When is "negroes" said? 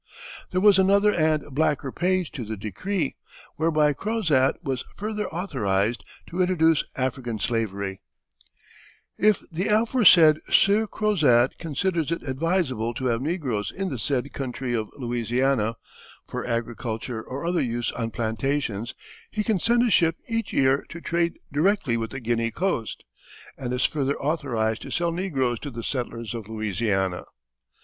13.21-13.71, 25.11-25.59